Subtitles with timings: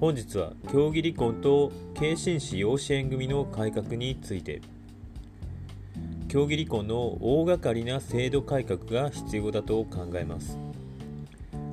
[0.00, 4.60] 本日は競技離婚と継親子養子縁組の改革について。
[6.28, 10.56] 競技離婚の大掛かりな制度改革が必要だと考えます。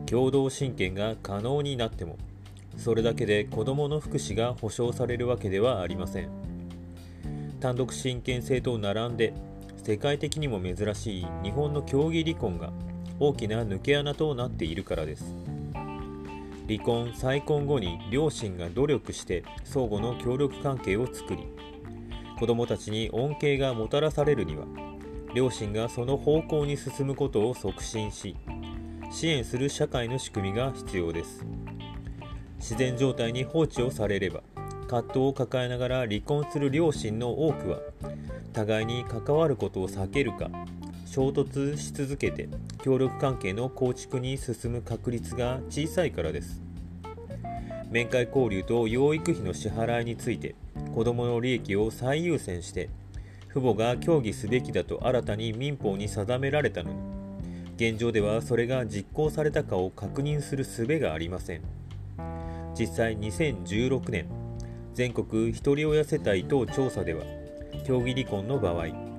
[0.07, 2.17] 共同親権が可能になっても
[2.77, 6.29] それだけで子どもの福祉が保障されるわけではありません。
[7.59, 9.33] 単独親権制と並んで
[9.83, 12.71] 世界的にも珍しい日本の競技離婚が
[13.19, 15.54] 大きな抜け穴となっているからです。
[16.67, 21.47] 離婚再婚後に両親が努力して相互の協力関係を作り
[22.39, 24.65] 子どもたちに恩恵がもたらされるには
[25.33, 28.35] 両親がその方向に進むことを促進し
[29.11, 31.45] 支援する社会の仕組みが必要です。
[32.65, 34.41] 自然状態に放置をされれば
[34.87, 37.79] 葛藤を抱えながら離婚する両親の多くは
[38.53, 40.49] 互いに関わることを避けるか
[41.15, 42.49] 衝突し続けて
[42.83, 46.61] 協力関係の構築に進む確率が小さいからです。
[47.89, 50.55] 面会交流と養育費の支払いについて
[50.93, 52.89] 子どもの利益を最優先して
[53.49, 56.97] 父母が協議すべきだと新たに民法に定められたのに
[57.77, 61.61] 現状ではそれが実行されたかを確認する術がありません。
[62.77, 64.25] 実際2016年
[64.93, 67.23] 全国ひとり親世帯等調査では
[67.87, 69.14] 協議離婚の場合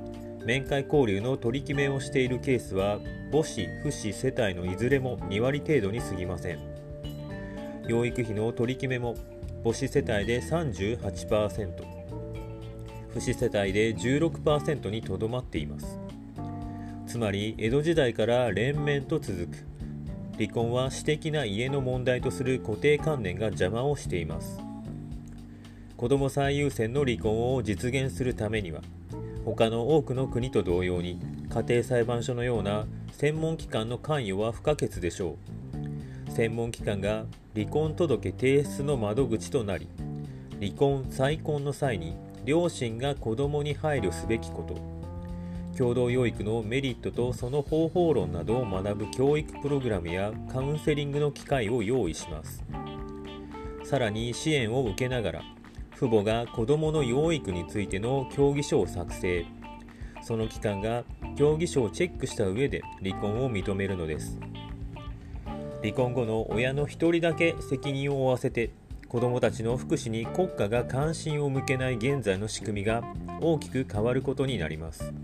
[0.47, 3.01] 面会交流の取り決めをしているケースは
[3.33, 6.61] 母子、父子世帯のいずれも2割程度に過ぎません。
[7.89, 9.17] 養育費の取り決めも
[9.65, 11.73] 母子世帯で38%
[13.13, 15.99] 父子世帯で16%にとどまっています。
[17.09, 19.67] つまり江戸時代から連綿と続く。
[20.39, 24.61] 離婚は私的な家の問題とする固定観念が邪魔をしています。
[25.97, 28.83] 子ども最優先の離婚を実現するためには
[29.55, 35.37] 他の多くの国と同様に家庭裁判所のような専門機関の関与は不可欠でしょ
[36.29, 36.33] う。
[36.33, 39.89] 専門機関が離婚届提出の窓口となり
[40.61, 44.75] 離婚再婚の際に両親が子供に配慮すべきこと
[45.79, 52.65] 共同養育のメリットとその方法論などを学ぶ教育プログラムやカウンセリングの機会を用意します。
[53.85, 55.43] さらに支援を受けながら
[55.99, 59.47] 父母が子どもの養育についての協議書を作成。
[60.23, 61.05] その機関が
[61.37, 64.39] 協議書をチェックした上で離婚を認めるのです。
[65.81, 68.71] 離婚後の親の1人だけ責任を負わせて
[69.09, 73.03] 子どもたちの福祉に国家が関心を向けない現在の仕組みが
[73.41, 75.15] 大きく変わることになります。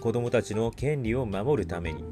[0.00, 2.02] 子どもたちの権利を守るために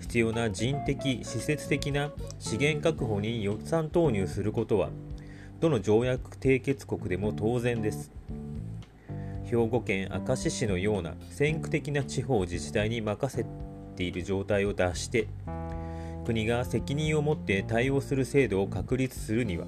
[0.00, 2.10] 必要な人的・施設的な
[2.40, 4.90] 資源確保に予算投入することは
[5.60, 8.10] どの条約締結国でも当然です。
[9.44, 13.44] 兵庫県明石市のような先駆的な地方自治体に任せ
[13.96, 15.26] ている状態を脱して
[16.24, 19.66] 国が責任を持って対応する制度を確立するには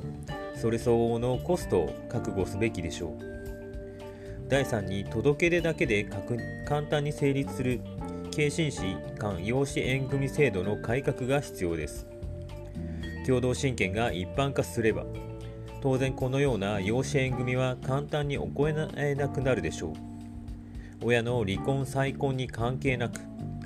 [0.55, 3.33] それ相応のコストを覚悟すべきでしょう。
[4.49, 6.09] 第3に届け出だけで
[6.67, 7.81] 簡単に成立する
[8.31, 12.07] 継親子間養子縁組制度の改革が必要です。
[13.27, 15.05] 共同親権が一般化すれば
[15.83, 19.93] 当然このような養子縁組は簡単に行えなくなるでしょう。
[21.05, 23.21] 親の離婚再婚に関係なく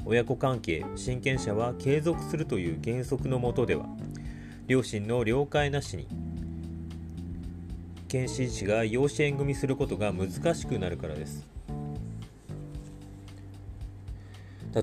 [0.07, 3.85] 親子関係親権者は継続するという原則のもとでは
[4.67, 6.09] 両親の了解なしに
[8.09, 11.47] 検診士が養子縁組することが難しくなるからです。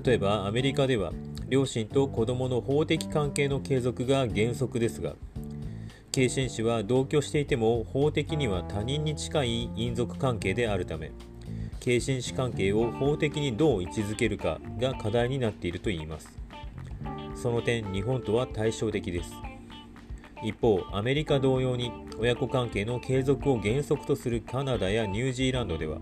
[0.04, 1.12] 例えばアメリカでは
[1.48, 5.14] 両親と子どもの法的関係の継続が原則ですが
[6.14, 11.10] 継親氏は同居していても法的には他人に近い姻族関係であるため
[11.80, 16.38] 継親氏関係を法的にどう位置づけるかが課題になっているといいます。
[17.34, 19.32] その点日本とは対照的です。
[20.44, 25.98] 一方アメリカ同様に親子関係の継続を原則とするカナダやニュージーランドでは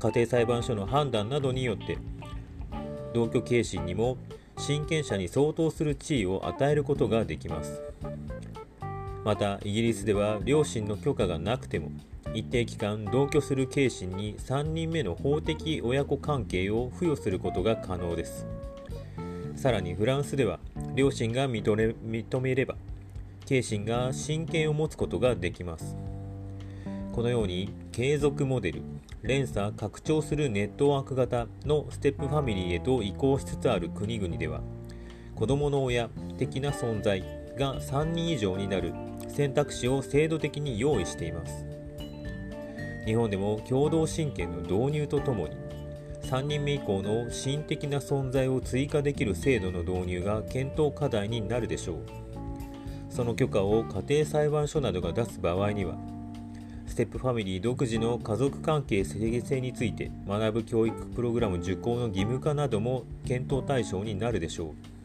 [0.00, 1.96] 家庭裁判所の判断などによって
[3.14, 4.18] 同居継親にも
[4.58, 7.87] 親権者に相当する地位を与えることができます。
[9.24, 11.90] またイギリスでは両親の許可がなくても
[12.34, 18.46] 一定期間同居する継親に3人目の法的親子関係を付与することが可能です。
[19.56, 20.60] さらにフランスでは
[20.94, 22.76] 両親が認めれば
[23.44, 25.96] 継親が親権を持つことができます。
[27.12, 28.82] このように継続モデル
[29.22, 34.60] 連鎖拡張するネットワーク型のステップファミリーへと移行しつつある国々では
[35.34, 38.94] 子どもの親的な存在が3人以上になる
[39.28, 41.66] 選択肢を制度的に用意しています。
[43.04, 45.56] 日本でも共同親権の導入とともに
[46.22, 51.98] 3人目以降の心的な存在を追加できる制度の導入が検討課題になるでしょう。
[53.08, 55.96] その許可を家庭裁判所などが出す場合には
[56.86, 64.97] ステップファミリー独自の家族関係整性について学ぶ教育プログラム受講の義務化なども検討対象になるでしょう。